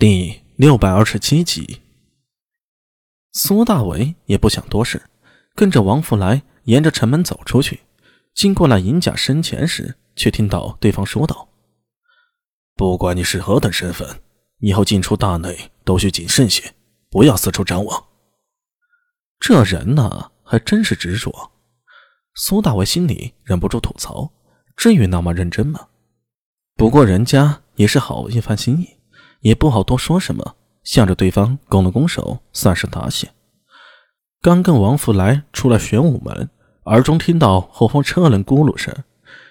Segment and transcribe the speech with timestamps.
[0.00, 1.82] 第六百二十七集，
[3.32, 5.02] 苏大伟也不想多事，
[5.54, 7.80] 跟着王福来沿着城门走出去。
[8.32, 11.50] 经过那银甲身前时，却听到对方说道
[12.76, 14.22] ：“不管你是何等身份，
[14.60, 16.72] 以后进出大内都需谨慎些，
[17.10, 18.06] 不要四处张望。”
[19.38, 21.52] 这人呢，还真是执着。
[22.36, 24.32] 苏大伟心里忍不住吐槽
[24.74, 25.88] ：“至于那么认真吗？”
[26.74, 28.96] 不过人家也是好一番心意。
[29.40, 33.30] 也不好多说什么，向着对方拱了拱手，算是答谢。
[34.40, 36.48] 刚跟王福来出了玄武门，
[36.84, 38.94] 耳中听到后方车轮咕噜声，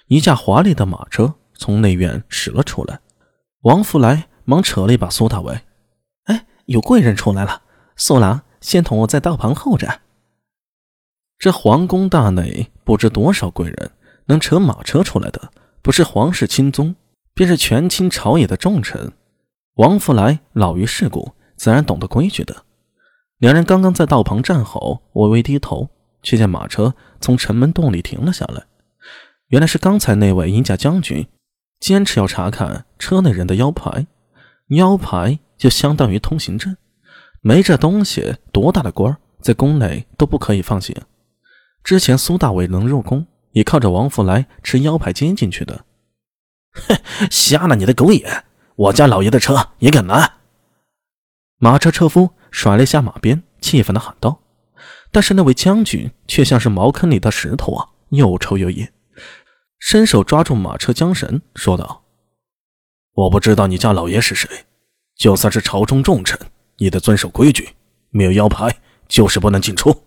[0.08, 3.00] 一架华丽的马车从内院驶了出来。
[3.62, 5.62] 王福来忙扯了一把苏大伟
[6.26, 7.62] ：“哎，有贵人出来了，
[7.96, 10.02] 苏郎先同我在道旁候着。”
[11.38, 13.92] 这皇宫大内不知多少贵人，
[14.26, 15.52] 能扯马车出来的，
[15.82, 16.96] 不是皇室亲宗，
[17.34, 19.14] 便是权倾朝野的重臣。
[19.80, 22.66] 王福来老于世故，自然懂得规矩的。
[23.38, 25.88] 两人刚刚在道旁站好，微微低头，
[26.22, 28.66] 却见马车从城门洞里停了下来。
[29.48, 31.26] 原来是刚才那位银甲将军
[31.80, 34.06] 坚持要查看车内人的腰牌，
[34.72, 36.76] 腰牌就相当于通行证，
[37.40, 40.94] 没这东西，多大的官在宫内都不可以放行。
[41.86, 45.86] 之前苏大伟能入宫，也靠着王福来持腰牌接进去的。
[46.76, 46.98] 哼，
[47.32, 48.44] 瞎了你的狗眼！
[48.80, 50.38] 我家老爷的车也敢拦？
[51.58, 54.40] 马车车夫甩了一下马鞭，气愤的喊道。
[55.12, 58.88] 但是那位将军却像是茅坑里的石头啊，又臭又硬，
[59.80, 62.06] 伸手抓住马车缰绳，说道
[63.16, 64.50] ：“我不知道你家老爷是谁，
[65.18, 66.40] 就算是朝中重臣，
[66.78, 67.76] 也得遵守规矩，
[68.12, 68.74] 没有腰牌
[69.10, 70.04] 就是不能进出。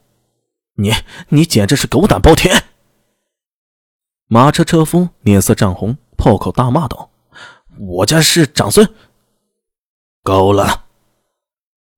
[0.77, 0.95] 你，
[1.29, 2.65] 你简直是狗胆包天！”
[4.29, 7.11] 马车车夫脸色涨红，破口大骂道。
[7.85, 8.89] 我家是长孙。
[10.23, 10.85] 够了！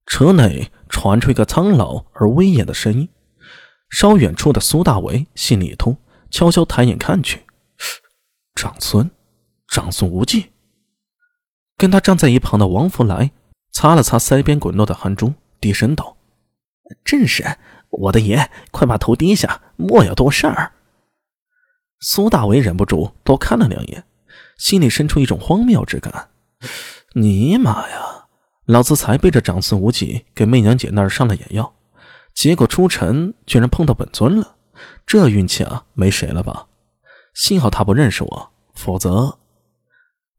[0.07, 3.07] 车内传出一个苍老而威严的声音。
[3.91, 5.99] 稍远处的苏大为心里一突，
[6.31, 7.45] 悄悄抬眼看去，
[8.55, 9.11] 长孙，
[9.69, 10.53] 长孙无忌。
[11.77, 13.31] 跟他站在一旁的王福来
[13.71, 16.17] 擦了擦腮边滚落的汗珠，低声道
[17.05, 17.59] ：“正是，
[17.91, 20.73] 我的爷，快把头低下，莫要多事儿。”
[22.01, 24.05] 苏大为忍不住多看了两眼。
[24.57, 26.29] 心里生出一种荒谬之感。
[27.15, 28.27] 尼玛呀！
[28.67, 31.75] 老子才背着长孙无忌给媚娘姐那儿上了眼药，
[32.33, 34.57] 结果出城居然碰到本尊了。
[35.07, 36.67] 这运气啊，没谁了吧？
[37.35, 39.39] 幸好他不认识我，否则……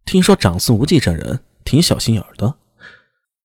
[0.06, 2.56] 听说长孙无忌这人挺小心眼的，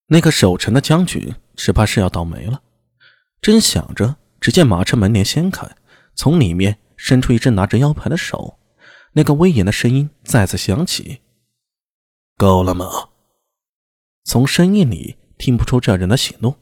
[0.06, 2.62] 那个守城的将军只怕是要倒霉了。
[3.42, 5.69] 正想着，只见马车门帘掀开，
[6.14, 8.58] 从里面伸出一只拿着腰牌的手。
[9.12, 11.21] 那个威严的声音再次响起
[12.38, 13.09] ：“够了吗？”
[14.22, 16.54] 从声音里听不出这人的喜怒。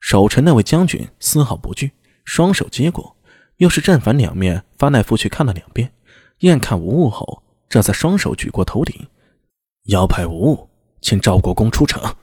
[0.00, 1.92] 守城那位将军丝毫不惧，
[2.24, 3.16] 双手接过，
[3.56, 5.92] 又是正反两面翻来覆去看了两遍，
[6.38, 9.08] 验看无误后，这才双手举过头顶
[9.86, 10.68] ：“腰牌无误，
[11.00, 12.16] 请赵国公出城。”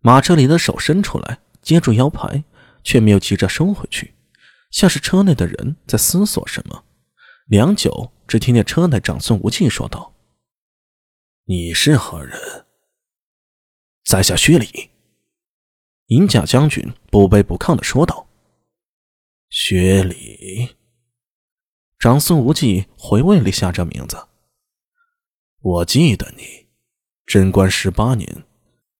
[0.00, 2.44] 马车里的手伸出来接住腰牌，
[2.84, 4.14] 却没有急着收回去，
[4.70, 6.84] 像是车内的人在思索什么。
[7.46, 8.12] 良久。
[8.28, 10.14] 只听见车内长孙无忌说道
[11.48, 12.66] ：“你是何人？”
[14.04, 14.90] 在下薛礼。
[16.08, 18.28] 银甲将军不卑不亢的说道
[19.48, 20.76] ：“薛礼。”
[21.98, 24.28] 长孙无忌回味了一下这名字。
[25.60, 26.68] 我记得你，
[27.24, 28.44] 贞观十八年，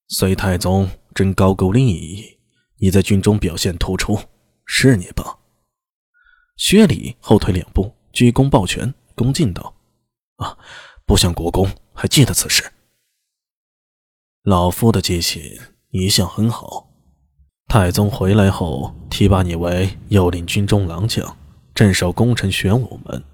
[0.08, 2.38] 隋太宗征高句丽一
[2.78, 4.18] 你在军中表现突出，
[4.64, 5.38] 是你吧？
[6.56, 8.92] 薛礼后退两步，鞠躬抱拳。
[9.18, 9.74] 恭敬道
[10.38, 10.56] ：“啊，
[11.04, 12.62] 不想国公还记得此事。
[14.44, 15.42] 老夫的记性
[15.90, 16.88] 一向很好。
[17.66, 21.36] 太宗回来后，提拔你为右领军中郎将，
[21.74, 23.24] 镇守功臣玄武门。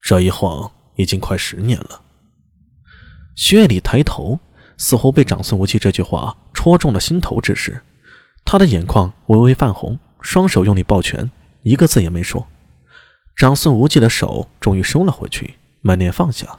[0.00, 2.02] 这一晃已经快十年了。”
[3.34, 4.38] 薛礼抬头，
[4.78, 7.82] 似乎被长孙无忌这句话戳中了心头之时，
[8.44, 11.28] 他的眼眶微微泛红，双手用力抱拳，
[11.62, 12.46] 一个字也没说。
[13.36, 16.58] 长孙无忌的手终于收了回去，门帘放下。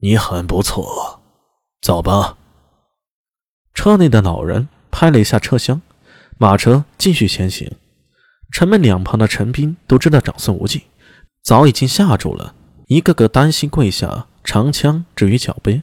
[0.00, 1.22] 你很不错，
[1.80, 2.36] 走吧。
[3.72, 5.80] 车内的老人拍了一下车厢，
[6.36, 7.72] 马车继续前行。
[8.52, 10.84] 城门两旁的陈兵都知道长孙无忌
[11.42, 12.54] 早已经吓住了，
[12.88, 15.82] 一个个担心跪下，长枪置于脚边。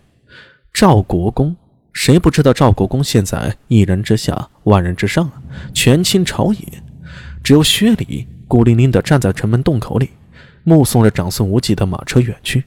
[0.71, 1.57] 赵国公，
[1.91, 5.31] 谁不知道赵国公现在一人之下，万人之上，
[5.73, 6.83] 权倾朝野？
[7.43, 8.27] 只有薛礼。
[8.51, 10.09] 孤零零地站在城门洞口里，
[10.65, 12.65] 目送着长孙无忌的马车远去。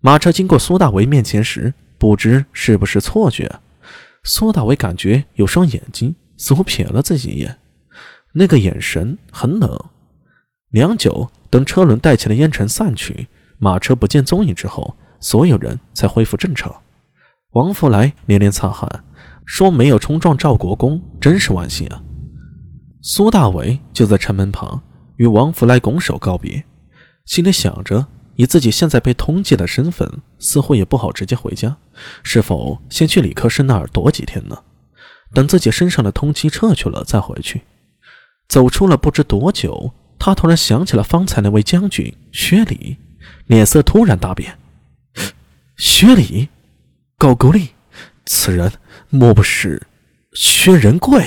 [0.00, 3.60] 马车经过苏大为面前时，不知是不是错觉，
[4.24, 7.58] 苏大为感觉有双眼睛似乎瞥了自己一眼，
[8.32, 9.78] 那个眼神很冷。
[10.70, 13.28] 良久，等车轮带起的烟尘散去，
[13.58, 16.74] 马车不见踪影之后，所有人才恢复正常。
[17.50, 19.04] 王福来连连擦汗，
[19.44, 22.02] 说：“没有冲撞赵国公，真是万幸啊！”
[23.08, 24.82] 苏大为就在城门旁
[25.16, 26.64] 与王福来拱手告别，
[27.24, 31.76] 心里想着：以自己现在被通缉的身份，似乎也不好直接回家，
[32.22, 34.62] 是否先去李克生那儿躲几天呢？
[35.32, 37.62] 等自己身上的通缉撤去了再回去。
[38.48, 42.96] 走出了不知多久，他突然想起了方才那位将军薛礼，
[43.46, 44.56] 脸色突然大变。
[45.76, 46.48] 薛礼，
[47.18, 47.70] 高句丽，
[48.24, 48.72] 此人
[49.10, 49.86] 莫不是
[50.32, 51.26] 薛仁贵？